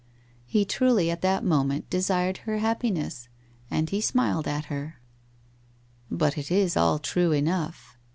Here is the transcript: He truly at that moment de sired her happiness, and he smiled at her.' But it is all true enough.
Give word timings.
He 0.47 0.65
truly 0.65 1.11
at 1.11 1.21
that 1.21 1.43
moment 1.43 1.87
de 1.91 2.01
sired 2.01 2.37
her 2.39 2.57
happiness, 2.57 3.29
and 3.69 3.87
he 3.91 4.01
smiled 4.01 4.47
at 4.47 4.65
her.' 4.65 4.99
But 6.09 6.39
it 6.39 6.49
is 6.49 6.75
all 6.75 6.97
true 6.97 7.31
enough. 7.31 7.99